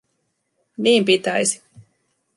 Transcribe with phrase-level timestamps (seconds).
[0.77, 1.63] Niin pitäisi.